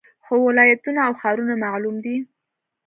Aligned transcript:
خو 0.25 0.33
ولایتونه 0.47 0.99
او 1.07 1.13
ښارونه 1.21 1.53
معلوم 1.63 1.95
دي 2.05 2.15